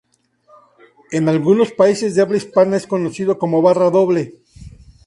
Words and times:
En 1.11 1.29
algunos 1.29 1.73
países 1.73 2.15
de 2.15 2.23
habla 2.23 2.37
hispana 2.37 2.75
es 2.75 2.87
conocido 2.87 3.37
como 3.37 3.61
barra 3.61 3.91
doble. 3.91 4.33